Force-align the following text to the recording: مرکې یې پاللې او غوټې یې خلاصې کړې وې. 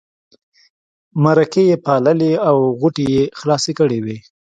مرکې 1.23 1.63
یې 1.69 1.77
پاللې 1.85 2.31
او 2.49 2.57
غوټې 2.79 3.05
یې 3.15 3.23
خلاصې 3.39 3.71
کړې 3.79 3.99
وې. 4.05 4.17